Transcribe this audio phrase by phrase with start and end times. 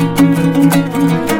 [0.00, 1.39] え?